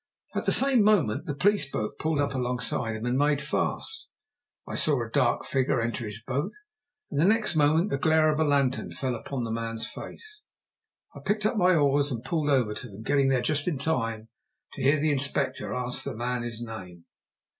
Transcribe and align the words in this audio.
At 0.33 0.47
the 0.47 0.51
same 0.51 0.81
moment 0.81 1.27
the 1.27 1.35
police 1.35 1.69
boat 1.69 1.99
pulled 1.99 2.19
up 2.19 2.33
alongside 2.33 2.95
him 2.95 3.05
and 3.05 3.15
made 3.19 3.39
fast. 3.39 4.07
I 4.67 4.73
saw 4.73 4.99
a 5.05 5.11
dark 5.11 5.45
figure 5.45 5.79
enter 5.79 6.05
his 6.05 6.23
boat, 6.25 6.53
and 7.11 7.29
next 7.29 7.55
moment 7.55 7.91
the 7.91 7.99
glare 7.99 8.31
of 8.33 8.39
a 8.39 8.43
lantern 8.43 8.89
fell 8.89 9.13
upon 9.13 9.43
the 9.43 9.51
man's 9.51 9.85
face. 9.85 10.41
I 11.15 11.19
picked 11.23 11.45
up 11.45 11.55
my 11.55 11.75
oars 11.75 12.09
and 12.11 12.23
pulled 12.25 12.49
over 12.49 12.73
to 12.73 12.87
them, 12.89 13.03
getting 13.03 13.27
there 13.29 13.43
just 13.43 13.67
in 13.67 13.77
time 13.77 14.29
to 14.73 14.81
hear 14.81 14.99
the 14.99 15.11
Inspector 15.11 15.71
ask 15.71 16.03
the 16.03 16.15
man 16.15 16.41
his 16.41 16.63
name. 16.63 17.05